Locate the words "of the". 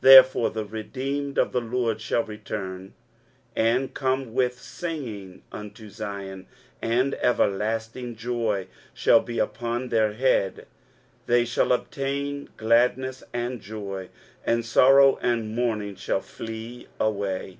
1.38-1.60